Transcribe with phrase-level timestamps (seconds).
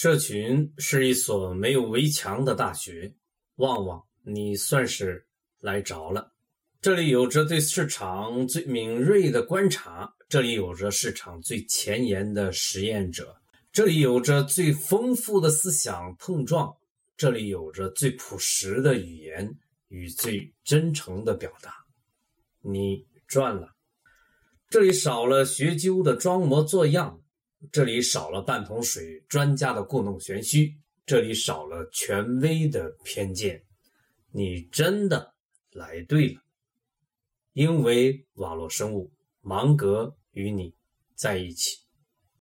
[0.00, 3.12] 社群是一所没有围墙的大学，
[3.56, 5.26] 旺旺，你算是
[5.58, 6.32] 来着了。
[6.80, 13.34] 这里有着对市场最敏锐的观察，这里有着市场最前沿的实验者，
[13.72, 16.72] 这里有着最丰富的思想碰撞，
[17.16, 19.52] 这里有着最朴实的语言
[19.88, 21.74] 与最真诚的表达。
[22.60, 23.74] 你赚了，
[24.70, 27.20] 这里少了学究的装模作样。
[27.72, 33.64] 这里少了半桶水专家的故弄玄虚，这里少了权威的偏见。
[34.30, 35.34] 你真的
[35.72, 36.40] 来对了，
[37.52, 40.74] 因为网络生物芒格与你
[41.14, 41.87] 在一起。